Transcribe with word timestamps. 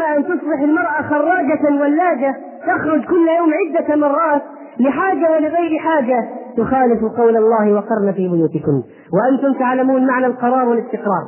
إما 0.00 0.16
أن 0.16 0.24
تصبح 0.24 0.60
المرأة 0.62 1.02
خراجة 1.02 1.82
ولاجة 1.82 2.36
تخرج 2.66 3.04
كل 3.04 3.28
يوم 3.38 3.50
عدة 3.54 3.96
مرات 3.96 4.42
لحاجة 4.80 5.30
ولغير 5.30 5.78
حاجة 5.78 6.28
تخالف 6.56 7.04
قول 7.18 7.36
الله 7.36 7.72
وقرن 7.72 8.12
في 8.12 8.28
بيوتكن 8.28 8.82
وأنتم 9.12 9.58
تعلمون 9.58 10.06
معنى 10.06 10.26
القرار 10.26 10.68
والاستقرار. 10.68 11.24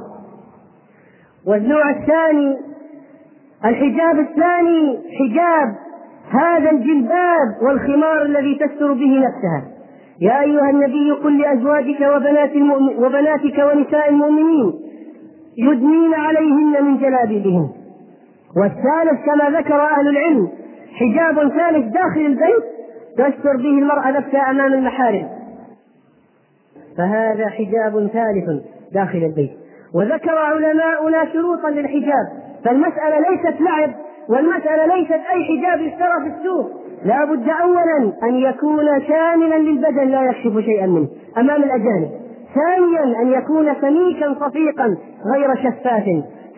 والنوع 1.46 1.90
الثاني 1.90 2.58
الحجاب 3.64 4.18
الثاني 4.18 4.98
حجاب 5.18 5.74
هذا 6.30 6.70
الجلباب 6.70 7.56
والخمار 7.62 8.22
الذي 8.22 8.54
تستر 8.54 8.92
به 8.92 9.18
نفسها. 9.18 9.62
يا 10.20 10.40
أيها 10.40 10.70
النبي 10.70 11.10
قل 11.10 11.38
لأزواجك 11.38 12.00
وبنات 12.00 12.56
وبناتك 12.98 13.58
ونساء 13.58 14.08
المؤمنين 14.08 14.72
يدنين 15.58 16.14
عليهن 16.14 16.84
من 16.84 16.98
جلابيبهن. 16.98 17.81
والثالث 18.56 19.26
كما 19.26 19.58
ذكر 19.58 19.80
أهل 19.80 20.08
العلم 20.08 20.48
حجاب 20.94 21.48
ثالث 21.48 21.92
داخل 21.92 22.20
البيت 22.20 22.64
تستر 23.16 23.56
به 23.56 23.78
المرأة 23.78 24.10
نفسها 24.10 24.50
أمام 24.50 24.72
المحارم. 24.72 25.28
فهذا 26.98 27.48
حجاب 27.48 28.10
ثالث 28.12 28.62
داخل 28.92 29.18
البيت. 29.18 29.50
وذكر 29.94 30.38
علماؤنا 30.38 31.32
شروطا 31.32 31.70
للحجاب 31.70 32.26
فالمسألة 32.64 33.18
ليست 33.30 33.60
لعب 33.60 33.90
والمسألة 34.28 34.96
ليست 34.96 35.12
أي 35.12 35.44
حجاب 35.44 35.80
يشترى 35.80 36.20
في 36.22 36.36
السوق. 36.36 36.70
لا 37.04 37.24
بد 37.24 37.48
أولا 37.62 38.12
أن 38.22 38.34
يكون 38.34 38.86
شاملا 39.08 39.58
للبدن 39.58 40.08
لا 40.08 40.22
يكشف 40.22 40.58
شيئا 40.58 40.86
منه 40.86 41.08
أمام 41.38 41.62
الأجانب. 41.62 42.10
ثانيا 42.54 43.22
أن 43.22 43.32
يكون 43.32 43.74
سميكا 43.80 44.34
صفيقا 44.40 44.96
غير 45.34 45.54
شفاف. 45.56 46.04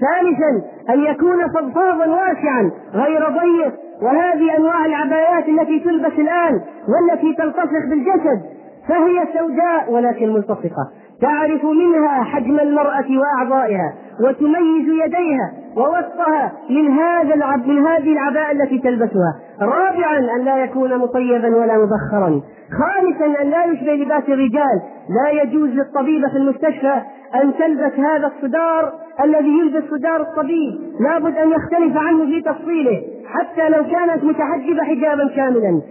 ثالثا 0.05 0.69
أن 0.91 1.01
يكون 1.05 1.49
فضفاضا 1.49 2.07
واسعا 2.07 2.71
غير 2.95 3.29
ضيق 3.29 3.75
وهذه 4.03 4.57
أنواع 4.57 4.87
العبايات 4.87 5.49
التي 5.49 5.81
تلبس 5.81 6.13
الآن 6.19 6.61
والتي 6.89 7.35
تلتصق 7.35 7.89
بالجسد 7.91 8.43
فهي 8.89 9.27
سوداء 9.39 9.93
ولكن 9.93 10.33
ملتصقة. 10.33 10.91
تعرف 11.21 11.65
منها 11.65 12.23
حجم 12.23 12.61
المرأة 12.61 13.07
وأعضائها 13.11 13.95
وتميز 14.21 14.89
يديها 15.05 15.53
ووسطها 15.77 16.53
من 16.71 16.91
هذا 16.91 17.35
العب 17.35 17.67
من 17.67 17.87
هذه 17.87 18.13
العباءة 18.13 18.53
التي 18.53 18.79
تلبسها. 18.79 19.41
رابعا 19.61 20.19
أن 20.37 20.45
لا 20.45 20.57
يكون 20.57 20.99
مطيبا 20.99 21.57
ولا 21.57 21.79
مبخرا. 21.79 22.43
خامسا 22.79 23.43
أن 23.43 23.51
لا 23.51 23.65
يشبه 23.65 23.93
لباس 23.93 24.25
الرجال. 24.29 24.83
لا 25.09 25.43
يجوز 25.43 25.71
للطبيبة 25.71 26.29
في 26.29 26.37
المستشفى 26.37 26.95
أن 27.35 27.55
تلبس 27.59 27.99
هذا 27.99 28.27
الصدار 28.27 28.93
الذي 29.21 29.59
يلبس 29.59 29.91
صدار 29.91 30.21
الطبيب. 30.21 30.81
لابد 31.01 31.37
أن 31.37 31.51
يختلف 31.51 31.97
عنه 31.97 32.25
في 32.25 32.43
تفصيله 32.43 33.03
حتى 33.27 33.69
لو 33.69 33.85
كانت 33.85 34.25
متحجبة 34.25 34.85
حجابا 34.85 35.29
كاملا. 35.37 35.83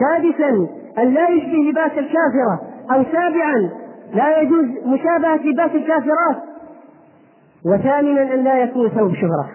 سادسا 0.00 0.68
أن 0.98 1.14
لا 1.14 1.28
يشبه 1.28 1.70
لباس 1.70 1.92
الكافرة. 1.92 2.60
أو 2.92 3.04
سابعا 3.12 3.70
لا 4.14 4.40
يجوز 4.40 4.66
مشابهة 4.86 5.36
لباس 5.36 5.70
الكافرات. 5.74 6.36
وثامنا 7.66 8.34
أن 8.34 8.44
لا 8.44 8.62
يكون 8.62 8.88
ثوب 8.88 9.14
شهرة. 9.14 9.50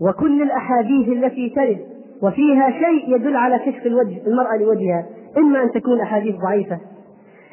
وكل 0.00 0.42
الأحاديث 0.42 1.08
التي 1.08 1.52
ترد 1.56 1.78
وفيها 2.22 2.70
شيء 2.70 3.14
يدل 3.14 3.36
على 3.36 3.58
كشف 3.58 3.86
الوجه 3.86 4.26
المرأة 4.26 4.56
لوجهها. 4.56 5.06
إما 5.38 5.62
أن 5.62 5.70
تكون 5.70 6.00
أحاديث 6.00 6.34
ضعيفة 6.36 6.78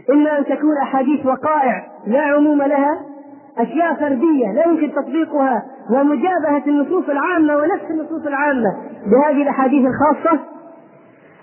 إما 0.09 0.37
أن 0.37 0.45
تكون 0.45 0.77
أحاديث 0.83 1.25
وقائع 1.25 1.87
لا 2.07 2.21
عموم 2.21 2.61
لها. 2.61 3.10
أشياء 3.57 3.93
فردية 3.93 4.51
لا 4.55 4.65
يمكن 4.67 4.91
تطبيقها 4.91 5.63
ومجابهة 5.91 6.63
النصوص 6.67 7.09
العامة 7.09 7.55
ونفس 7.55 7.91
النصوص 7.91 8.27
العامة 8.27 8.75
بهذه 9.05 9.41
الأحاديث 9.41 9.85
الخاصة. 9.87 10.39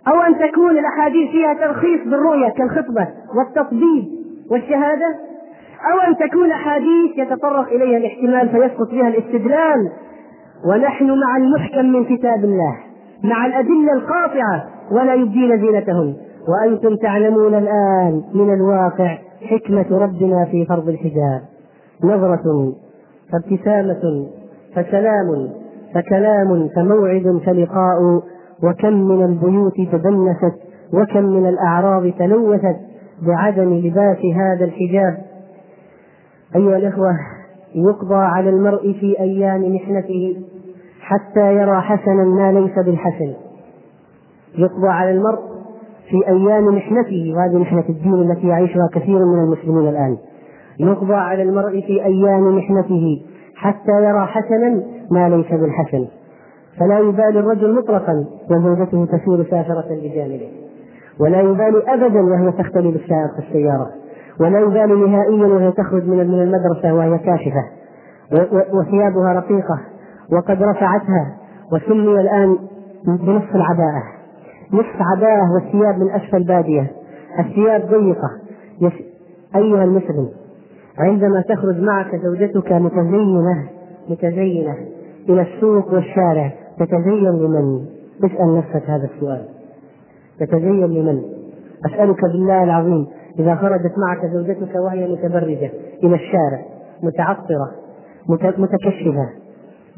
أو 0.09 0.21
أن 0.21 0.39
تكون 0.39 0.79
الأحاديث 0.79 1.31
فيها 1.31 1.55
ترخيص 1.55 2.01
بالرؤية 2.05 2.49
كالخطبة 2.49 3.09
والتطبيب 3.37 4.05
والشهادة. 4.51 5.17
أو 5.93 5.99
أن 6.09 6.17
تكون 6.17 6.51
أحاديث 6.51 7.11
يتطرق 7.17 7.69
إليها 7.69 7.99
الاحتمال 7.99 8.49
فيسقط 8.49 8.91
بها 8.91 9.09
الاستدلال. 9.09 9.91
ونحن 10.67 11.07
مع 11.07 11.37
المحكم 11.37 11.87
من 11.87 12.05
كتاب 12.05 12.45
الله 12.45 12.77
مع 13.25 13.47
الأدلة 13.47 13.93
القاطعة 13.93 14.65
ولا 14.93 15.15
يبدين 15.15 15.61
زينتهن 15.61 16.15
وأنتم 16.49 16.97
تعلمون 16.97 17.55
الآن 17.55 18.23
من 18.35 18.55
الواقع 18.55 19.19
حكمة 19.51 19.99
ربنا 19.99 20.45
في 20.51 20.67
فرض 20.69 20.89
الحجاب. 20.89 21.58
نظرة 22.05 22.73
فابتسامة 23.33 24.27
فسلام 24.75 25.49
فكلام 25.95 26.69
فموعد 26.77 27.41
فلقاء 27.47 28.23
وكم 28.63 28.93
من 28.93 29.25
البيوت 29.25 29.75
تدنست 29.93 30.55
وكم 30.93 31.25
من 31.25 31.47
الأعراض 31.47 32.13
تلوثت 32.19 32.77
بعدم 33.27 33.75
لباس 33.75 34.19
هذا 34.35 34.65
الحجاب. 34.65 35.19
أيها 36.57 36.77
الإخوة 36.77 37.11
يقضى 37.75 38.15
على 38.15 38.51
المرء 38.51 38.93
في 38.93 39.21
أيام 39.21 39.75
محنته 39.75 40.37
حتى 41.01 41.55
يرى 41.55 41.81
حسنا 41.81 42.25
ما 42.25 42.53
ليس 42.53 42.87
بالحسن. 42.87 43.33
يقضى 44.59 44.89
على 44.89 45.11
المرء 45.11 45.41
في 46.11 46.29
أيام 46.29 46.65
محنته 46.65 47.35
وهذه 47.37 47.59
محنة 47.59 47.85
الدين 47.89 48.15
التي 48.15 48.47
يعيشها 48.47 48.89
كثير 48.93 49.19
من 49.19 49.45
المسلمين 49.45 49.89
الآن. 49.89 50.17
يقضى 50.81 51.15
على 51.15 51.43
المرء 51.43 51.81
في 51.81 52.05
أيام 52.05 52.57
محنته 52.57 53.23
حتى 53.57 53.93
يرى 53.93 54.27
حسنا 54.27 54.83
ما 55.11 55.29
ليس 55.29 55.53
بالحسن. 55.53 56.07
فلا 56.81 56.99
يبالي 56.99 57.41
الرجل 57.41 57.75
مطلقا 57.75 58.25
وزوجته 58.51 59.07
تسير 59.07 59.45
سافرة 59.51 59.89
بجانبه. 59.91 60.49
ولا 61.21 61.41
يبالي 61.41 61.83
أبدا 61.89 62.21
وهي 62.21 62.53
تختلي 62.53 62.91
بالسائق 62.91 63.35
في 63.37 63.49
السيارة. 63.49 63.91
ولا 64.41 64.61
يبالي 64.61 65.11
نهائيا 65.11 65.47
وهي 65.47 65.73
تخرج 65.73 66.05
من 66.09 66.21
المدرسة 66.21 66.95
وهي 66.95 67.19
كاشفة. 67.19 67.65
وثيابها 68.73 69.33
رقيقة 69.33 69.81
وقد 70.33 70.63
رفعتها 70.63 71.37
وسمي 71.73 72.21
الآن 72.21 72.59
بنصف 73.07 73.55
العباءة. 73.55 74.03
نصف 74.73 74.97
عباءة 75.17 75.53
والثياب 75.55 75.99
من 75.99 76.11
أسفل 76.11 76.45
بادية. 76.45 76.91
الثياب 77.39 77.81
ضيقة. 77.81 78.31
أيها 79.57 79.85
المسلم. 79.85 80.29
عندما 80.99 81.41
تخرج 81.41 81.81
معك 81.81 82.17
زوجتك 82.17 82.73
متزينة 82.73 83.69
متزينة 84.09 84.77
إلى 85.29 85.43
السوق 85.43 85.93
والشارع 85.93 86.53
تتزين 86.79 87.29
لمن؟ 87.29 87.87
اسأل 88.25 88.57
نفسك 88.59 88.91
هذا 88.91 89.09
السؤال 89.15 89.45
تتزين 90.41 90.87
لمن؟ 90.87 91.23
أسألك 91.87 92.23
بالله 92.23 92.65
العظيم 92.65 93.07
إذا 93.39 93.55
خرجت 93.55 93.93
معك 93.99 94.27
زوجتك 94.27 94.75
وهي 94.75 95.13
متبرجة 95.13 95.71
إلى 96.05 96.15
الشارع 96.15 96.65
متعطرة 97.03 97.71
متكشفة 98.59 99.29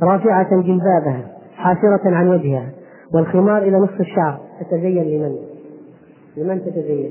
رافعة 0.03 0.51
جلبابها 0.51 1.23
حاسرة 1.57 2.01
عن 2.05 2.29
وجهها 2.29 2.69
والخمار 3.15 3.63
إلى 3.63 3.77
نصف 3.77 4.01
الشعر 4.01 4.41
تتزين 4.61 5.05
لمن؟ 5.05 5.37
لمن 6.37 6.65
تتزين؟ 6.65 7.11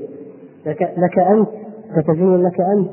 لك, 0.66 0.82
لك 0.82 1.18
أنت 1.18 1.48
تتزين 1.96 2.42
لك 2.42 2.60
أنت 2.60 2.90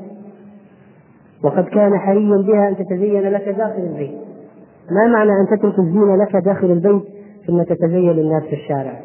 وقد 1.44 1.64
كان 1.64 1.98
حريا 1.98 2.36
بها 2.36 2.68
أن 2.68 2.76
تتزين 2.76 3.22
لك 3.22 3.48
داخل 3.48 3.82
البيت. 3.82 4.18
ما 4.90 5.06
معنى 5.06 5.30
أن 5.30 5.58
تترك 5.58 5.78
الزينة 5.78 6.16
لك 6.16 6.36
داخل 6.36 6.70
البيت 6.70 7.02
ثم 7.46 7.62
تتزين 7.62 8.12
للناس 8.12 8.42
في 8.42 8.52
الشارع؟ 8.52 9.00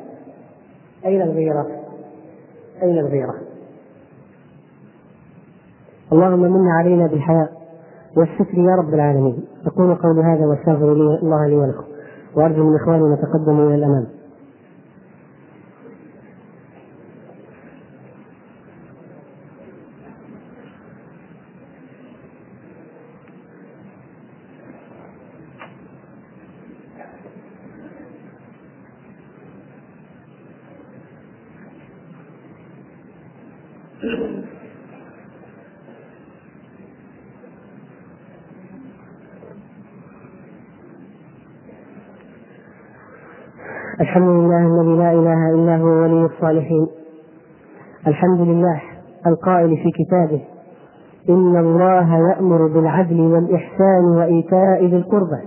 أين 1.05 1.21
الغيرة؟ 1.21 1.67
أين 2.83 2.97
الغيرة؟ 2.97 3.33
اللهم 6.11 6.41
من 6.41 6.67
علينا 6.67 7.07
بالحياء 7.07 7.49
والستر 8.17 8.57
يا 8.57 8.75
رب 8.75 8.93
العالمين. 8.93 9.45
أقول 9.65 9.95
قولي 9.95 10.21
هذا 10.21 10.45
واستغفر 10.45 10.91
الله 10.93 11.47
لي 11.47 11.55
ولكم. 11.55 11.83
وأرجو 12.35 12.63
من 12.63 12.75
إخواني 12.75 13.03
نتقدم 13.13 13.59
إلى 13.59 13.75
الأمام. 13.75 14.07
الحمد 44.01 44.27
لله 44.29 44.81
الذي 44.81 44.97
لا 44.97 45.11
إله 45.11 45.55
إلا 45.55 45.77
هو 45.77 45.87
ولي 45.87 46.25
الصالحين. 46.25 46.87
الحمد 48.07 48.41
لله 48.41 48.81
القائل 49.27 49.77
في 49.77 49.91
كتابه 49.91 50.41
إن 51.29 51.57
الله 51.57 52.29
يأمر 52.29 52.67
بالعدل 52.67 53.19
والإحسان 53.21 54.05
وإيتاء 54.17 54.85
ذي 54.85 54.95
القربى. 54.95 55.41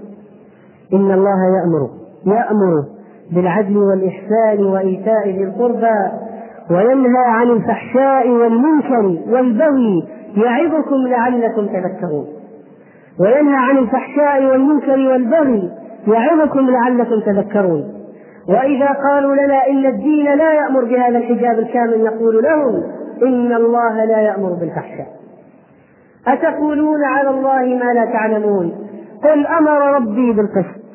إن 0.92 1.10
الله 1.10 1.38
يأمر 1.56 1.90
يأمر 2.26 2.84
بالعدل 3.32 3.76
والإحسان 3.76 4.66
وإيتاء 4.66 5.28
ذي 5.28 5.44
القربى 5.44 5.98
وينهى 6.70 7.24
عن 7.26 7.50
الفحشاء 7.50 8.30
والمنكر 8.30 9.32
والبغي 9.32 10.08
يعظكم 10.36 10.96
لعلكم 11.08 11.66
تذكرون. 11.66 12.26
وينهى 13.20 13.56
عن 13.56 13.78
الفحشاء 13.78 14.44
والمنكر 14.50 14.98
والبغي 14.98 15.70
يعظكم 16.06 16.70
لعلكم 16.70 17.20
تذكرون. 17.26 17.95
وإذا 18.48 18.88
قالوا 18.88 19.34
لنا 19.34 19.66
إن 19.66 19.86
الدين 19.86 20.34
لا 20.34 20.52
يأمر 20.52 20.84
بهذا 20.84 21.18
الحجاب 21.18 21.58
الكامل 21.58 22.04
نقول 22.04 22.42
لهم 22.42 22.82
إن 23.22 23.52
الله 23.52 24.04
لا 24.04 24.20
يأمر 24.20 24.52
بالفحشاء. 24.52 25.06
أتقولون 26.26 27.04
على 27.04 27.30
الله 27.30 27.84
ما 27.84 27.92
لا 27.92 28.04
تعلمون؟ 28.04 28.72
قل 29.24 29.46
أمر 29.46 29.94
ربي 29.96 30.32
بالقسط. 30.32 30.86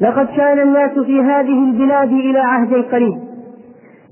لقد 0.00 0.26
كان 0.36 0.58
الناس 0.58 0.98
في 0.98 1.20
هذه 1.20 1.70
البلاد 1.70 2.08
إلى 2.08 2.38
عهد 2.38 2.74
قريب 2.74 3.18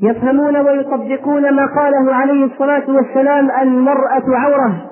يفهمون 0.02 0.56
ويطبقون 0.56 1.54
ما 1.54 1.66
قاله 1.66 2.14
عليه 2.14 2.44
الصلاة 2.44 2.84
والسلام 2.88 3.50
المرأة 3.62 4.22
عورة. 4.28 4.90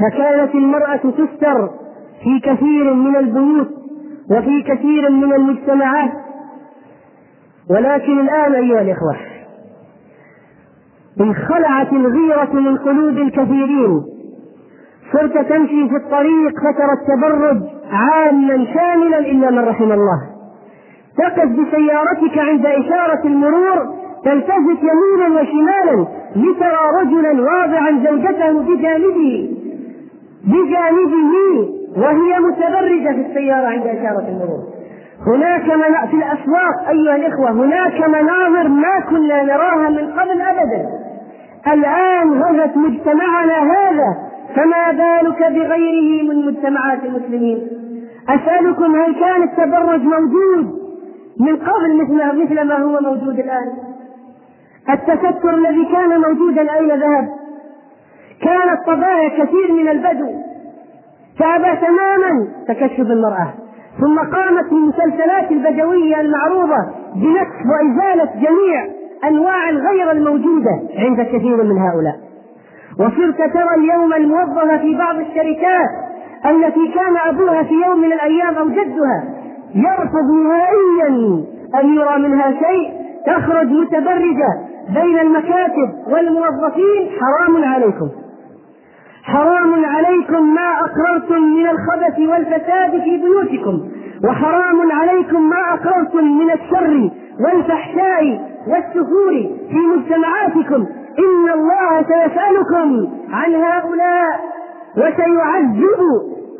فكانت 0.00 0.54
المرأة 0.54 0.96
تستر 0.96 1.70
في 2.22 2.40
كثير 2.42 2.94
من 2.94 3.16
البيوت. 3.16 3.85
وفي 4.30 4.62
كثير 4.62 5.10
من 5.10 5.32
المجتمعات. 5.32 6.12
ولكن 7.70 8.20
الآن 8.20 8.54
أيها 8.54 8.80
الإخوة 8.80 9.16
انخلعت 11.20 11.92
الغيرة 11.92 12.52
من 12.52 12.76
قلوب 12.76 13.16
الكثيرين. 13.18 14.02
صرت 15.12 15.38
تمشي 15.38 15.88
في 15.88 15.96
الطريق 15.96 16.52
فترى 16.60 16.92
التبرج 16.92 17.62
عاما 17.92 18.66
شاملا 18.74 19.18
إلا 19.18 19.50
من 19.50 19.58
رحم 19.58 19.92
الله. 19.92 20.20
تقف 21.18 21.48
بسيارتك 21.48 22.38
عند 22.38 22.66
إشارة 22.66 23.26
المرور 23.26 23.94
تلتفت 24.24 24.82
يمينا 24.82 25.40
وشمالا 25.40 26.06
لترى 26.36 26.78
رجلا 27.00 27.42
واضعا 27.42 27.90
زوجته 28.04 28.62
بجانبه 28.62 29.56
بجانبه. 30.44 31.68
وهي 31.96 32.38
متبرجة 32.40 33.12
في 33.14 33.28
السيارة 33.28 33.66
عند 33.66 33.86
إشارة 33.86 34.28
المرور 34.28 34.64
هناك 35.26 35.64
من 35.64 36.08
في 36.10 36.16
الأسواق 36.16 36.88
أيها 36.88 37.16
الإخوة 37.16 37.50
هناك 37.50 38.08
مناظر 38.08 38.68
ما 38.68 39.00
كنا 39.10 39.42
نراها 39.42 39.88
من 39.90 40.12
قبل 40.12 40.40
أبدا. 40.40 40.88
الآن 41.66 42.42
غزت 42.42 42.76
مجتمعنا 42.76 43.58
هذا 43.72 44.16
فما 44.56 44.90
بالك 44.92 45.38
بغيره 45.38 46.28
من 46.28 46.46
مجتمعات 46.46 47.04
المسلمين؟ 47.04 47.68
أسألكم 48.28 48.96
هل 48.96 49.14
كان 49.14 49.42
التبرج 49.42 50.00
موجود 50.00 50.86
من 51.40 51.56
قبل 51.56 51.96
مثل 52.02 52.42
مثل 52.42 52.62
ما 52.68 52.78
هو 52.78 53.00
موجود 53.00 53.38
الآن؟ 53.38 53.72
التستر 54.90 55.54
الذي 55.54 55.84
كان 55.84 56.20
موجودا 56.20 56.74
أين 56.74 56.88
ذهب؟ 56.88 57.28
كانت 58.42 58.86
طبايا 58.86 59.28
كثير 59.28 59.72
من 59.72 59.88
البدو. 59.88 60.55
تابى 61.38 61.76
تماما 61.76 62.48
تكشف 62.68 63.00
المرأة. 63.00 63.54
ثم 64.00 64.18
قامت 64.18 64.72
المسلسلات 64.72 65.50
البدوية 65.50 66.20
المعروضة 66.20 66.76
بنكس 67.14 67.56
وإزالة 67.70 68.30
جميع 68.34 68.86
أنواع 69.28 69.68
الغير 69.68 70.10
الموجودة 70.10 70.80
عند 70.98 71.20
كثير 71.20 71.62
من 71.64 71.78
هؤلاء. 71.78 72.16
وصرت 72.98 73.52
ترى 73.52 73.74
اليوم 73.76 74.12
الموظفة 74.12 74.78
في 74.78 74.98
بعض 74.98 75.18
الشركات 75.18 75.90
التي 76.46 76.92
كان 76.94 77.16
أبوها 77.28 77.62
في 77.62 77.74
يوم 77.86 78.00
من 78.00 78.12
الأيام 78.12 78.54
أو 78.54 78.68
جدها 78.68 79.24
يرفض 79.74 80.30
نهائيا 80.44 81.44
أن 81.80 81.94
يرى 81.94 82.18
منها 82.18 82.50
شيء 82.50 82.92
تخرج 83.26 83.66
متبرجة 83.66 84.48
بين 84.94 85.18
المكاتب 85.18 85.90
والموظفين. 86.12 87.10
حرام 87.20 87.64
عليكم. 87.64 88.08
حرام 89.26 89.84
عليكم 89.84 90.54
ما 90.54 90.70
أقررتم 90.80 91.42
من 91.42 91.66
الخبث 91.68 92.18
والفساد 92.18 92.90
في 92.90 93.16
بيوتكم 93.18 93.80
وحرام 94.24 94.92
عليكم 94.92 95.48
ما 95.50 95.56
أقررتم 95.74 96.38
من 96.38 96.50
الشر 96.50 97.10
والفحشاء 97.44 98.40
والسفور 98.68 99.32
في 99.70 99.78
مجتمعاتكم. 99.96 100.86
إن 101.18 101.52
الله 101.54 102.02
سيسألكم 102.02 103.08
عن 103.32 103.54
هؤلاء 103.54 104.40
وسيعذب 104.96 106.00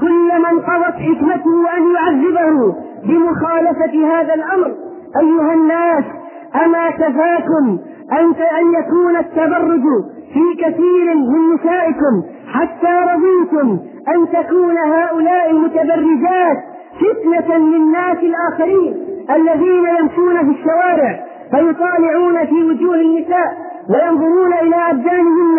كل 0.00 0.28
من 0.38 0.60
قضت 0.60 0.94
حكمته 0.94 1.76
أن 1.76 1.82
يعذبه 1.94 2.74
بمخالفة 3.04 4.06
هذا 4.20 4.34
الأمر. 4.34 4.74
أيها 5.22 5.54
الناس 5.54 6.04
أما 6.64 6.90
كفاكم 6.90 7.78
أن 8.12 8.24
أن 8.34 8.74
يكون 8.80 9.16
التبرج 9.16 9.82
في 10.32 10.64
كثير 10.64 11.14
من 11.14 11.54
نسائكم 11.54 12.22
حتى 12.56 12.94
رضيتم 13.12 13.78
أن 14.08 14.28
تكون 14.32 14.78
هؤلاء 14.78 15.50
المتبرجات 15.50 16.58
فتنة 17.00 17.56
للناس 17.56 18.18
الآخرين 18.22 18.94
الذين 19.36 19.84
يمشون 20.00 20.36
في 20.44 20.58
الشوارع 20.58 21.24
فيطالعون 21.50 22.46
في 22.46 22.62
وجوه 22.62 22.94
النساء 22.94 23.48
وينظرون 23.90 24.52
إلى 24.52 24.76
أبدانهن. 24.90 25.58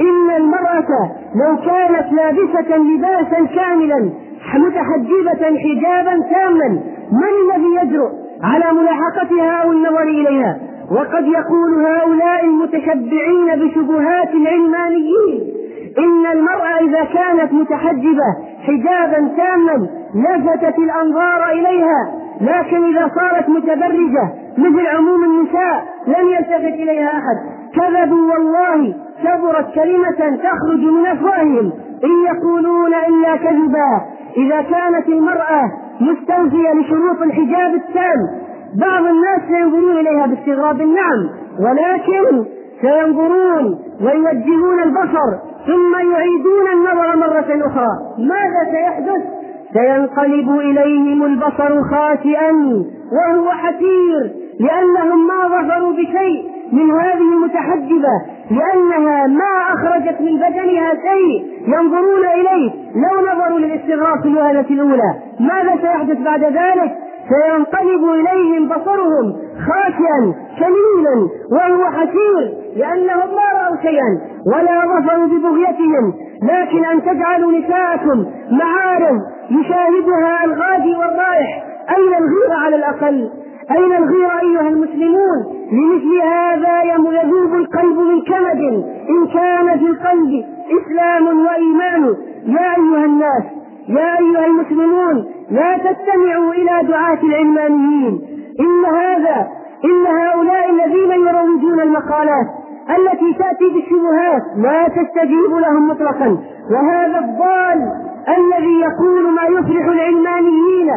إن 0.00 0.36
المرأة 0.36 0.90
لو 1.34 1.56
كانت 1.56 2.12
لابسة 2.12 2.76
لباسا 2.76 3.46
كاملا 3.54 4.10
متحجبة 4.54 5.58
حجابا 5.58 6.24
تاما 6.30 6.68
من 7.12 7.32
الذي 7.42 7.74
يجرؤ 7.82 8.10
على 8.42 8.64
ملاحقتها 8.80 9.62
أو 9.62 9.72
النظر 9.72 10.02
إليها؟ 10.02 10.58
وقد 10.90 11.26
يقول 11.26 11.86
هؤلاء 11.86 12.44
المتشبعين 12.44 13.46
بشبهات 13.56 14.34
العلمانيين. 14.34 15.61
إن 15.98 16.26
المرأة 16.32 16.78
إذا 16.80 17.04
كانت 17.04 17.52
متحجبة 17.52 18.36
حجابا 18.62 19.28
تاما 19.36 19.86
لفتت 20.14 20.78
الأنظار 20.78 21.50
إليها 21.52 22.22
لكن 22.40 22.84
إذا 22.84 23.10
صارت 23.14 23.48
متبرجة 23.48 24.32
مثل 24.58 24.86
عموم 24.86 25.24
النساء 25.24 25.84
لم 26.06 26.28
يلتفت 26.28 26.74
إليها 26.82 27.08
أحد. 27.08 27.36
كذبوا 27.74 28.32
والله 28.32 28.94
كبرت 29.24 29.74
كلمة 29.74 30.36
تخرج 30.36 30.80
من 30.80 31.06
أفواههم. 31.06 31.72
إن 32.04 32.34
يقولون 32.36 32.94
إلا 32.94 33.36
كذبا. 33.36 34.02
إذا 34.36 34.62
كانت 34.62 35.08
المرأة 35.08 35.62
مستوفية 36.00 36.72
لشروط 36.72 37.22
الحجاب 37.22 37.74
التام 37.74 38.18
بعض 38.80 39.04
الناس 39.04 39.40
سينظرون 39.48 39.96
إليها 39.96 40.26
باستغراب 40.26 40.82
نعم. 40.82 41.28
ولكن 41.60 42.44
سينظرون 42.82 43.78
ويوجهون 44.00 44.82
البصر 44.82 45.30
ثم 45.66 46.12
يعيدون 46.12 46.66
النظر 46.72 47.16
مرة 47.16 47.66
أخرى 47.66 47.92
ماذا 48.18 48.72
سيحدث؟ 48.72 49.22
سينقلب 49.72 50.50
إليهم 50.50 51.24
البصر 51.24 51.82
خاسئا 51.82 52.52
وهو 53.12 53.50
حسير 53.50 54.32
لأنهم 54.60 55.26
ما 55.26 55.48
ظفروا 55.48 55.92
بشيء 55.92 56.52
من 56.72 56.90
هذه 56.90 57.32
المتحجبة 57.32 58.14
لأنها 58.50 59.26
ما 59.26 59.74
أخرجت 59.74 60.20
من 60.20 60.36
بدنها 60.36 60.92
شيء 60.94 61.46
ينظرون 61.66 62.26
إليه 62.34 62.70
لو 62.94 63.32
نظروا 63.32 63.58
للاستغراق 63.58 64.22
في 64.22 64.28
الوهلة 64.28 64.66
الأولى 64.70 65.14
ماذا 65.40 65.76
سيحدث 65.82 66.18
بعد 66.18 66.44
ذلك؟ 66.44 66.92
سينقلب 67.28 68.04
إليهم 68.04 68.68
بصرهم 68.68 69.32
خاشعا 69.66 70.34
شميلا 70.58 71.28
وهو 71.52 71.84
حسير 71.90 72.54
لأنهم 72.76 73.28
ما 73.36 73.62
رأوا 73.62 73.76
شيئا 73.82 74.20
ولا 74.46 74.80
ظفروا 74.86 75.26
ببغيتهم. 75.26 76.14
لكن 76.42 76.84
أن 76.84 77.02
تجعلوا 77.02 77.52
نساءكم 77.52 78.26
معارض 78.50 79.18
يشاهدها 79.50 80.44
الغادي 80.44 80.96
والرايح 80.96 81.64
أين 81.96 82.14
الغيرة 82.14 82.54
على 82.64 82.76
الأقل؟ 82.76 83.30
أين 83.70 83.92
الغيرة 83.92 84.40
أيها 84.42 84.68
المسلمون؟ 84.68 85.38
لمثل 85.72 86.22
هذا 86.22 86.82
يذوب 86.82 87.54
القلب 87.54 87.98
من 87.98 88.22
كمد 88.22 88.60
إن 89.08 89.26
كان 89.34 89.78
في 89.78 89.86
القلب 89.86 90.44
إسلام 90.80 91.26
وإيمان. 91.46 92.14
يا 92.46 92.70
أيها 92.78 93.04
الناس 93.04 93.42
يا 93.88 94.18
أيها 94.18 94.46
المسلمون 94.46 95.24
لا 95.50 95.78
تستمعوا 95.78 96.52
إلى 96.52 96.88
دعاة 96.88 97.18
العلمانيين. 97.24 98.20
إن 98.60 98.84
هذا 98.94 99.48
إن 99.84 100.06
هؤلاء 100.06 100.70
الذين 100.70 101.10
يروجون 101.10 101.80
المقالات 101.80 102.46
التي 102.90 103.34
تأتي 103.38 103.68
بالشبهات 103.74 104.42
لا 104.56 104.88
تستجيب 104.88 105.52
لهم 105.52 105.88
مطلقا. 105.88 106.38
وهذا 106.70 107.18
الضال 107.18 107.78
الذي 108.28 108.80
يقول 108.80 109.34
ما 109.34 109.42
يفرح 109.42 109.84
العلمانيين 109.86 110.90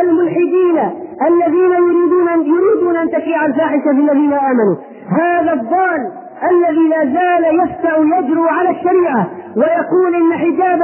الملحدين 0.00 0.78
الذين 1.26 1.70
يريدون 1.70 2.28
أن 2.28 2.40
يريدون 2.40 2.96
أن 2.96 3.10
تشيع 3.10 3.46
الفاحشة 3.46 3.84
في 3.84 3.90
الذين 3.90 4.32
آمنوا. 4.32 4.76
هذا 5.20 5.52
الضال 5.52 6.12
الذي 6.50 6.88
لا 6.88 7.04
زال 7.04 7.60
يفتأ 7.60 7.96
يجرؤ 7.96 8.48
على 8.48 8.70
الشريعة 8.70 9.26
ويقول 9.56 10.14
إن 10.14 10.32
حجاب 10.32 10.82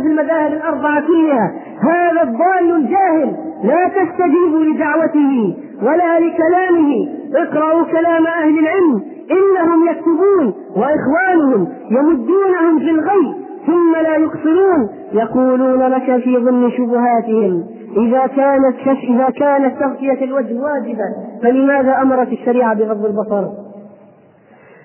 في 0.00 0.08
المذاهب 0.08 0.52
الأربعة 0.52 1.06
كلها. 1.06 1.52
هذا 1.80 2.22
الضال 2.22 2.76
الجاهل 2.76 3.36
لا 3.64 3.88
تستجيبوا 3.88 4.64
لدعوته 4.64 5.56
ولا 5.82 6.20
لكلامه. 6.20 7.08
اقرأوا 7.34 7.84
كلام 7.84 8.26
أهل 8.26 8.58
العلم. 8.58 9.02
إنهم 9.30 9.88
يكتبون 9.88 10.54
وإخوانهم 10.76 11.68
يمدونهم 11.90 12.78
في 12.78 12.90
الغي 12.90 13.34
ثم 13.66 13.92
لا 14.02 14.16
يقصرون 14.16 14.88
يقولون 15.12 15.82
لك 15.82 16.22
في 16.22 16.36
ضمن 16.36 16.70
شبهاتهم 16.70 17.64
إذا 17.96 18.26
كانت 18.26 18.76
إذا 19.02 19.30
كانت 19.30 19.80
تغطية 19.80 20.24
الوجه 20.24 20.60
واجبة 20.60 21.04
فلماذا 21.42 22.02
أمرت 22.02 22.28
الشريعة 22.32 22.74
بغض 22.74 23.04
البصر؟ 23.04 23.46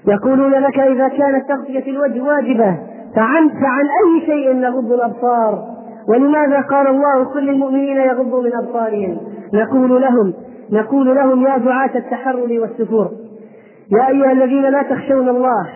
يقولون 0.08 0.52
لك 0.52 0.80
إذا 0.80 1.08
كانت 1.08 1.50
تغطية 1.50 1.92
الوجه 1.92 2.22
واجبة 2.22 2.78
فعن 3.16 3.50
فعن 3.50 3.86
أي 4.04 4.26
شيء 4.26 4.54
نغض 4.54 4.92
الأبصار؟ 4.92 5.64
ولماذا 6.10 6.62
قال 6.62 6.88
الله 6.88 7.24
كل 7.34 7.50
المؤمنين 7.50 7.98
يغضوا 7.98 8.44
من 8.44 8.52
أبصارهم؟ 8.56 9.18
نقول 9.54 10.02
لهم 10.02 10.34
نقول 10.72 11.16
لهم 11.16 11.42
يا 11.42 11.58
دعاة 11.58 11.92
التحرر 11.96 12.60
والسفور. 12.62 13.12
يا 13.92 14.08
أيها 14.08 14.32
الذين 14.32 14.62
لا 14.62 14.84
تخشون 14.84 15.30
الله. 15.30 15.68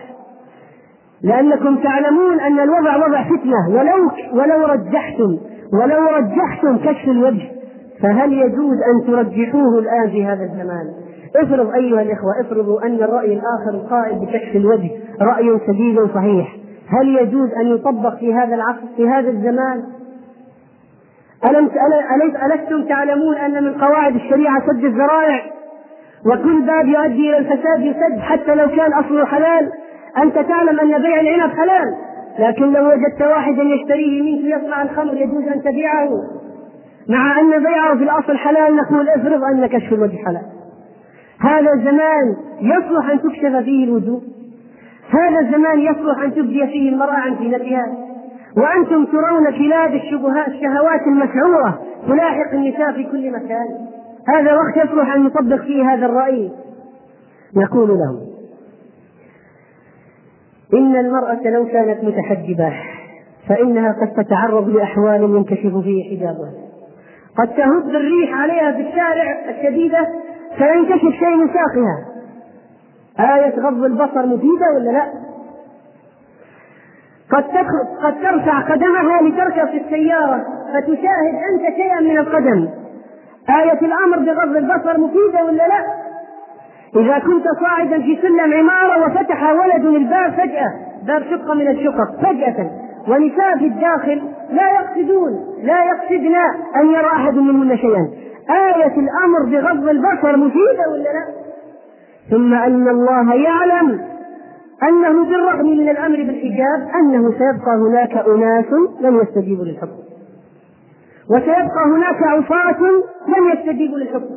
لأنكم 1.23 1.77
تعلمون 1.77 2.39
أن 2.39 2.59
الوضع 2.59 3.07
وضع 3.07 3.23
فتنة. 3.23 3.69
ولو 3.69 4.11
ولو 4.33 4.65
رجحتم 4.65 5.37
ولو 5.73 6.05
رجحتم 6.17 6.77
كشف 6.77 7.07
الوجه 7.07 7.51
فهل 8.01 8.33
يجوز 8.33 8.77
أن 8.93 9.07
ترجحوه 9.07 9.79
الآن 9.79 10.09
في 10.09 10.25
هذا 10.25 10.43
الزمان؟ 10.43 10.93
افرض 11.35 11.73
أيها 11.73 12.01
الإخوة 12.01 12.41
افرضوا 12.41 12.85
أن 12.85 12.95
الرأي 12.95 13.33
الآخر 13.33 13.69
القائل 13.69 14.19
بكشف 14.19 14.55
الوجه. 14.55 14.89
رأي 15.21 15.59
سديد 15.67 15.99
صحيح. 16.15 16.55
هل 16.91 17.17
يجوز 17.21 17.49
أن 17.53 17.67
يطبق 17.67 18.15
في 18.15 18.33
هذا 18.33 18.55
العصر 18.55 18.87
في 18.97 19.09
هذا 19.09 19.29
الزمان؟ 19.29 19.83
ألم 21.45 21.69
ألستم 22.45 22.85
تعلمون 22.85 23.35
أن 23.35 23.63
من 23.63 23.73
قواعد 23.73 24.15
الشريعة 24.15 24.67
سد 24.67 24.85
الذرائع؟ 24.85 25.43
وكل 26.25 26.61
باب 26.61 26.87
يؤدي 26.87 27.29
إلى 27.29 27.37
الفساد 27.37 27.81
يسد 27.81 28.19
حتى 28.19 28.55
لو 28.55 28.67
كان 28.67 28.93
أصله 28.93 29.25
حلال 29.25 29.71
أنت 30.23 30.35
تعلم 30.35 30.79
أن 30.79 31.01
بيع 31.01 31.19
العنب 31.19 31.51
حلال 31.51 31.95
لكن 32.39 32.73
لو 32.73 32.89
وجدت 32.89 33.21
واحدا 33.21 33.63
يشتريه 33.63 34.21
منك 34.21 34.41
ليصنع 34.43 34.81
الخمر 34.81 35.13
يجوز 35.13 35.47
أن 35.47 35.61
تبيعه. 35.61 36.09
مع 37.09 37.39
أن 37.39 37.63
بيعه 37.63 37.97
في 37.97 38.03
الأصل 38.03 38.37
حلال 38.37 38.75
نقول 38.75 39.09
افرض 39.09 39.43
أن 39.43 39.65
كشف 39.65 39.93
الوجه 39.93 40.17
حلال. 40.25 40.45
هذا 41.39 41.73
الزمان 41.73 42.35
يصلح 42.61 43.09
أن 43.09 43.21
تكشف 43.21 43.55
فيه 43.55 43.85
الوجوه. 43.85 44.21
هذا 45.13 45.39
الزمان 45.39 45.79
يصلح 45.79 46.23
أن 46.23 46.33
تبدي 46.33 46.67
فيه 46.67 46.89
المرأة 46.89 47.13
عن 47.13 47.35
زينتها 47.35 47.85
وأنتم 48.57 49.05
ترون 49.05 49.51
بلاد 49.51 49.93
الشبهات 49.93 50.47
الشهوات 50.47 51.01
المسعورة 51.07 51.81
تلاحق 52.07 52.53
النساء 52.53 52.91
في 52.91 53.03
كل 53.03 53.31
مكان. 53.31 53.67
هذا 54.27 54.53
وقت 54.53 54.85
يصلح 54.85 55.15
أن 55.15 55.25
يطبق 55.25 55.61
فيه 55.61 55.93
هذا 55.93 56.05
الرأي. 56.05 56.51
نقول 57.55 57.89
لهم 57.89 58.19
إن 60.73 60.95
المرأة 60.95 61.49
لو 61.49 61.65
كانت 61.65 62.03
متحجبة 62.03 62.73
فإنها 63.49 63.95
قد 64.01 64.23
تتعرض 64.23 64.69
لأحوال 64.69 65.21
ينكشف 65.21 65.77
فيه 65.83 66.09
حجابها. 66.09 66.51
قد 67.37 67.47
تهب 67.47 67.89
الريح 67.89 68.33
عليها 68.33 68.71
في 68.71 68.81
الشارع 68.89 69.49
الشديدة 69.49 70.07
فينكشف 70.57 71.19
شيء 71.19 71.35
من 71.35 71.47
ساقها. 71.47 72.10
آية 73.19 73.59
غض 73.59 73.83
البصر 73.83 74.25
مفيدة 74.25 74.65
ولا 74.75 74.89
لا؟ 74.91 75.05
قد 77.31 77.43
قد 78.03 78.21
ترفع 78.21 78.59
قدمها 78.59 79.21
لتركب 79.21 79.67
في 79.67 79.77
السيارة 79.77 80.45
فتشاهد 80.73 81.35
أنت 81.53 81.75
شيئا 81.75 81.99
من 81.99 82.17
القدم 82.19 82.69
آية 83.49 83.79
الأمر 83.81 84.19
بغض 84.19 84.55
البصر 84.55 84.97
مفيدة 84.99 85.45
ولا 85.45 85.67
لا؟ 85.67 85.85
إذا 86.95 87.19
كنت 87.19 87.43
صاعدا 87.61 88.01
في 88.01 88.19
سلم 88.21 88.53
عمارة 88.53 89.05
وفتح 89.05 89.43
ولد 89.51 89.85
الباب 89.85 90.31
فجأة 90.33 90.73
باب 91.07 91.23
شقة 91.23 91.53
من 91.53 91.67
الشقق 91.67 92.11
فجأة 92.21 92.69
ونساء 93.07 93.57
في 93.57 93.65
الداخل 93.65 94.21
لا 94.49 94.71
يقصدون 94.71 95.31
لا 95.63 95.83
يقصدن 95.83 96.35
أن 96.75 96.87
يرى 96.87 97.07
أحد 97.07 97.33
منهن 97.33 97.77
شيئا 97.77 98.09
آية 98.49 98.93
الأمر 98.99 99.45
بغض 99.45 99.89
البصر 99.89 100.37
مفيدة 100.37 100.89
ولا 100.91 101.03
لا؟ 101.03 101.40
ثم 102.31 102.53
أن 102.53 102.87
الله 102.87 103.33
يعلم 103.33 104.01
أنه 104.83 105.25
بالرغم 105.25 105.65
من 105.65 105.89
الأمر 105.89 106.15
بالحجاب 106.15 106.89
أنه 106.95 107.31
سيبقى 107.31 107.75
هناك 107.75 108.17
أناس 108.27 108.65
لم 109.01 109.19
يستجيبوا 109.21 109.65
للحكم. 109.65 109.99
وسيبقى 111.29 111.83
هناك 111.85 112.23
عصاة 112.23 112.81
لم 113.27 113.49
يستجيبوا 113.53 113.97
للحكم. 113.97 114.35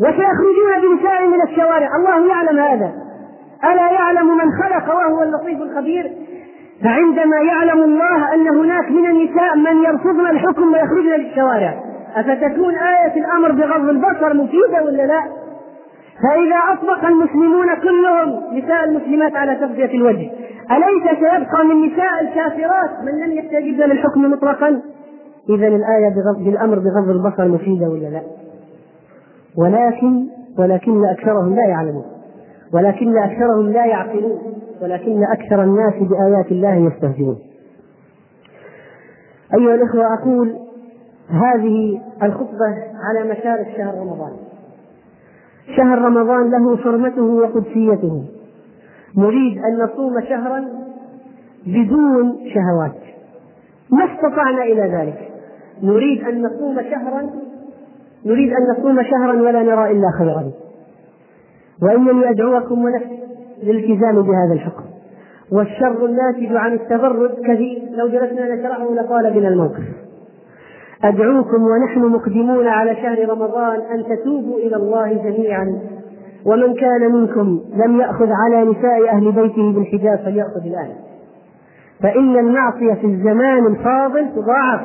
وسيخرجون 0.00 0.72
بنساء 0.82 1.26
من 1.26 1.42
الشوارع. 1.42 1.88
الله 1.96 2.28
يعلم 2.28 2.58
هذا. 2.58 2.92
ألا 3.64 3.90
يعلم 3.90 4.36
من 4.36 4.52
خلق 4.62 4.94
وهو 4.94 5.22
اللطيف 5.22 5.62
الخبير؟ 5.62 6.12
فعندما 6.84 7.36
يعلم 7.36 7.82
الله 7.82 8.34
أن 8.34 8.48
هناك 8.48 8.90
من 8.90 9.06
النساء 9.06 9.56
من 9.56 9.84
يرفضن 9.84 10.26
الحكم 10.26 10.72
ويخرجن 10.72 11.10
للشوارع 11.10 11.74
أفتكون 12.16 12.74
آية 12.74 13.20
الأمر 13.20 13.52
بغض 13.52 13.88
البصر 13.88 14.34
مفيدة 14.34 14.84
ولا 14.84 15.06
لا؟ 15.06 15.43
فإذا 16.22 16.72
أطبق 16.72 17.04
المسلمون 17.04 17.66
كلهم 17.82 18.58
نساء 18.58 18.84
المسلمات 18.84 19.36
على 19.36 19.54
تغطية 19.56 19.94
الوجه 19.94 20.30
أليس 20.70 21.04
سيبقى 21.10 21.64
من 21.64 21.86
نساء 21.86 22.20
الكافرات 22.20 22.90
من 23.02 23.20
لم 23.20 23.38
يستجب 23.38 23.80
للحكم 23.80 24.30
مطلقا؟ 24.30 24.82
إذا 25.50 25.66
الآية 25.66 26.14
بالأمر 26.38 26.78
بغض 26.78 27.08
البصر 27.08 27.48
مفيدة 27.48 27.88
ولا 27.88 28.08
لا؟ 28.08 28.22
ولكن 29.58 30.26
ولكن 30.58 31.04
أكثرهم 31.04 31.54
لا 31.54 31.66
يعلمون 31.68 32.04
ولكن 32.74 33.18
أكثرهم 33.18 33.72
لا 33.72 33.86
يعقلون 33.86 34.38
ولكن 34.82 35.24
أكثر 35.24 35.62
الناس 35.62 35.94
بآيات 35.94 36.52
الله 36.52 36.74
يستهزئون 36.74 37.38
أيها 39.54 39.74
الإخوة 39.74 40.14
أقول 40.14 40.56
هذه 41.28 42.00
الخطبة 42.22 42.66
على 43.04 43.30
مشارف 43.30 43.68
شهر 43.76 43.94
رمضان 43.94 44.32
شهر 45.76 45.98
رمضان 45.98 46.50
له 46.50 46.76
حرمته 46.76 47.22
وقدسيته. 47.22 48.24
نريد 49.18 49.58
أن 49.58 49.78
نصوم 49.84 50.20
شهرا 50.20 50.64
بدون 51.66 52.36
شهوات. 52.54 53.00
ما 53.90 54.04
استطعنا 54.04 54.62
إلى 54.62 54.82
ذلك. 54.96 55.30
نريد 55.82 56.24
أن 56.24 56.42
نصوم 56.42 56.82
شهرا 56.90 57.30
نريد 58.26 58.52
أن 58.52 58.62
نصوم 58.70 59.02
شهرا 59.02 59.42
ولا 59.42 59.62
نرى 59.62 59.90
إلا 59.90 60.10
خيرا 60.18 60.50
وإنني 61.82 62.30
أدعوكم 62.30 62.84
ونفسي 62.84 63.18
للالتزام 63.62 64.22
بهذا 64.22 64.52
الحكم. 64.52 64.84
والشر 65.52 66.06
الناتج 66.06 66.56
عن 66.56 66.72
التبرد 66.72 67.34
كثير 67.44 67.82
لو 67.96 68.08
جلسنا 68.08 68.54
نشرحه 68.54 68.94
لطال 68.94 69.30
بنا 69.30 69.48
الموقف. 69.48 70.03
أدعوكم 71.04 71.62
ونحن 71.62 72.00
مقدمون 72.00 72.66
على 72.66 72.96
شهر 72.96 73.28
رمضان 73.28 73.80
أن 73.80 74.04
تتوبوا 74.04 74.58
إلى 74.58 74.76
الله 74.76 75.12
جميعا. 75.12 75.80
ومن 76.46 76.74
كان 76.74 77.12
منكم 77.12 77.60
لم 77.76 78.00
يأخذ 78.00 78.28
على 78.32 78.70
نساء 78.70 79.08
أهل 79.08 79.32
بيته 79.32 79.72
بالحجاب 79.72 80.18
فليأخذ 80.18 80.66
الآن. 80.66 80.90
فإن 82.02 82.38
المعصية 82.38 82.94
في 82.94 83.06
الزمان 83.06 83.66
الفاضل 83.66 84.28
تضاعف. 84.34 84.80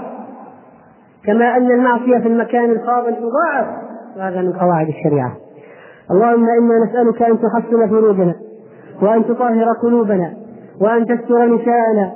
كما 1.25 1.57
أن 1.57 1.71
المعصية 1.71 2.17
في 2.17 2.27
المكان 2.27 2.69
الفاضل 2.69 3.15
تضاعف. 3.15 3.67
وهذا 4.17 4.41
من 4.41 4.53
قواعد 4.53 4.87
الشريعة. 4.87 5.31
اللهم 6.11 6.45
إنا 6.49 6.85
نسألك 6.85 7.21
أن 7.21 7.39
تحسن 7.39 7.89
فروجنا 7.89 8.35
وأن 9.01 9.25
تطهر 9.25 9.67
قلوبنا 9.83 10.33
وأن 10.81 11.05
تستر 11.05 11.45
نساءنا. 11.45 12.11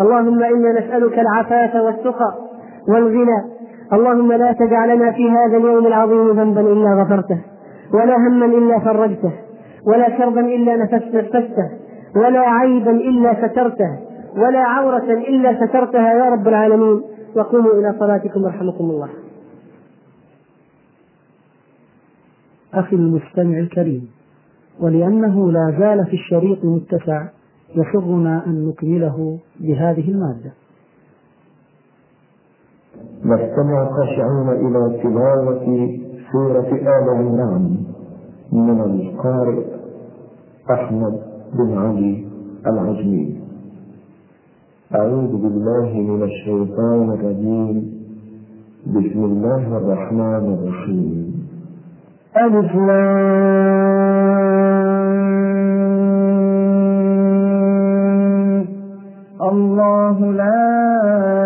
اللهم 0.00 0.42
إنا 0.42 0.72
نسألك 0.80 1.18
العفاف 1.18 1.74
والتقى 1.74 2.45
والغنى. 2.88 3.56
اللهم 3.92 4.32
لا 4.32 4.52
تجعلنا 4.52 5.12
في 5.12 5.30
هذا 5.30 5.56
اليوم 5.56 5.86
العظيم 5.86 6.30
ذنبا 6.30 6.60
إلا 6.60 7.02
غفرته 7.02 7.40
ولا 7.94 8.16
هما 8.16 8.46
إلا 8.46 8.78
فرجته 8.78 9.32
ولا 9.86 10.08
كربا 10.18 10.40
إلا 10.40 10.76
نفسته 10.76 11.70
ولا 12.16 12.40
عيبا 12.40 12.90
إلا 12.90 13.48
سترته 13.48 13.98
ولا 14.36 14.58
عورة 14.58 15.08
إلا 15.28 15.66
سترتها 15.66 16.12
يا 16.12 16.30
رب 16.30 16.48
العالمين. 16.48 17.02
وقوموا 17.36 17.72
إلى 17.72 17.94
صلاتكم 17.98 18.46
رحمكم 18.46 18.84
الله. 18.84 19.08
أخي 22.74 22.96
المستمع 22.96 23.58
الكريم 23.58 24.08
ولأنه 24.80 25.52
لا 25.52 25.76
زال 25.78 26.06
في 26.06 26.12
الشريط 26.12 26.64
متسع 26.64 27.26
يسرنا 27.76 28.46
أن 28.46 28.68
نكمله 28.68 29.38
بهذه 29.60 30.10
المادة. 30.10 30.52
نستمع 33.24 33.90
خاشعين 33.90 34.48
إلى 34.48 35.02
تلاوة 35.02 35.66
سورة 36.32 36.70
آل 36.72 37.06
عمران 37.18 37.76
من 38.52 38.80
القارئ 38.80 39.64
أحمد 40.70 41.14
بن 41.54 41.78
علي 41.78 42.24
العجمي. 42.66 43.40
أعوذ 44.94 45.32
بالله 45.42 45.90
من 46.10 46.22
الشيطان 46.22 47.10
الرجيم. 47.10 47.76
بسم 48.86 49.24
الله 49.24 49.76
الرحمن 49.76 50.44
الرحيم. 50.54 51.48
ألف 52.36 52.72
الله 59.42 60.32
لا 60.32 61.45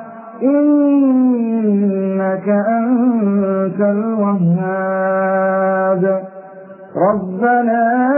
إنك 0.43 2.49
أنت 2.49 3.81
الوهاب. 3.81 5.23
ربنا 6.95 8.09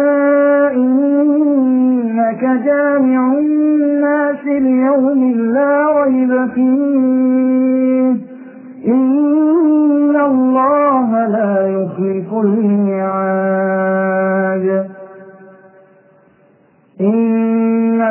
إنك 0.72 2.44
جامع 2.66 3.34
الناس 3.38 4.46
ليوم 4.46 5.32
لا 5.32 6.04
ريب 6.04 6.50
فيه. 6.56 8.16
إن 8.88 10.16
الله 10.16 11.28
لا 11.28 11.68
يخلف 11.68 12.34
الميعاد. 12.34 13.94
إن 17.02 17.33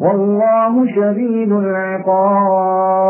والله 0.00 0.86
شديد 0.86 1.52
العقاب. 1.52 3.08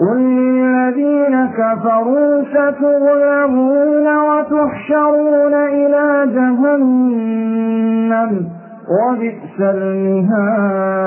قل 0.00 0.18
للذين 0.18 1.46
كفروا 1.46 2.44
ستغلبون 2.44 4.06
وتحشرون 4.16 5.54
إلى 5.54 6.26
جهنم 6.34 8.30
وبئس 8.88 9.60
المهاد. 9.60 10.98